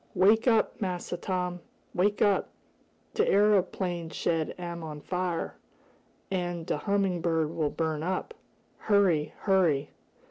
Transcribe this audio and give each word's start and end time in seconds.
"Wake 0.15 0.47
up, 0.47 0.81
Massa 0.81 1.15
Tom! 1.15 1.59
Wake 1.93 2.23
up! 2.23 2.49
De 3.13 3.23
areoplane 3.23 4.11
shed 4.11 4.55
am 4.57 4.81
on 4.83 4.99
fire, 4.99 5.57
an' 6.31 6.63
de 6.63 6.75
Humming 6.75 7.21
Bird 7.21 7.51
will 7.51 7.69
burn 7.69 8.01
up! 8.01 8.33
Hurry! 8.79 9.35
Hurry!" 9.41 9.91